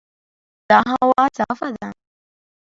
دا 0.71 0.77
هوا 0.91 1.23
صافه 1.37 1.69
ده. 1.77 1.87